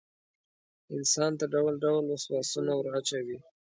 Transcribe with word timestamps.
انسان 0.95 1.31
ته 1.39 1.45
ډول 1.53 1.73
ډول 1.85 2.03
وسواسونه 2.07 2.71
وراچوي. 2.75 3.37